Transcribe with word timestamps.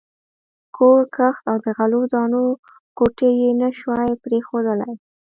کور، 0.75 1.01
کښت 1.15 1.43
او 1.51 1.57
د 1.63 1.67
غلو 1.77 2.01
دانو 2.13 2.43
کوټې 2.97 3.29
یې 3.41 3.49
نه 3.61 3.69
شوای 3.79 4.09
پرېښودلای. 4.23 4.95